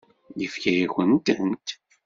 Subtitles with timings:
[0.39, 1.67] Yefka-yakent-tent?